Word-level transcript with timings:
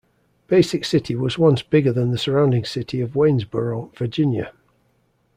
Basic 0.47 0.83
City 0.83 1.13
was 1.13 1.37
once 1.37 1.61
bigger 1.61 1.93
than 1.93 2.09
the 2.09 2.17
surrounding 2.17 2.65
city 2.65 3.01
of 3.01 3.15
Waynesboro, 3.15 3.91
Virginia. 3.95 4.51